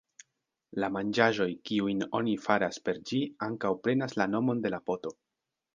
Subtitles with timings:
[0.83, 5.19] La manĝaĵoj kiujn oni faras per ĝi ankaŭ prenas la nomon de la poto.